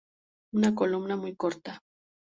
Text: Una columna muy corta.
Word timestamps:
Una 0.55 0.73
columna 0.73 1.15
muy 1.15 1.35
corta. 1.35 1.83